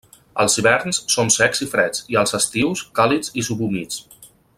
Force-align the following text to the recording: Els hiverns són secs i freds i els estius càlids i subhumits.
Els 0.43 0.53
hiverns 0.59 0.99
són 1.15 1.29
secs 1.35 1.61
i 1.65 1.67
freds 1.73 2.03
i 2.15 2.19
els 2.25 2.33
estius 2.39 2.81
càlids 3.01 3.33
i 3.43 3.45
subhumits. 3.51 4.01